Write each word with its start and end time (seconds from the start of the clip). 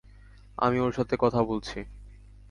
আমি 0.57 0.77
ওর 0.79 0.91
সাথে 0.91 1.15
কথা 1.19 1.41
বলছি। 1.43 1.79